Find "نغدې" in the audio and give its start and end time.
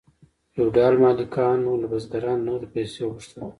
2.47-2.67